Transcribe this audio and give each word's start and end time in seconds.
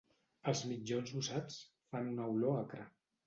Els 0.51 0.61
mitjons 0.69 1.11
usats 1.19 1.59
fan 1.93 2.09
una 2.13 2.27
olor 2.37 2.57
acre. 2.65 2.89